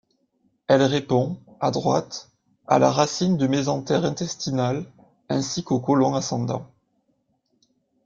[0.67, 2.31] Elle répond, à droite,
[2.65, 4.91] à la racine du mésentère intestinal,
[5.29, 6.65] ainsi qu'au côlon ascendant.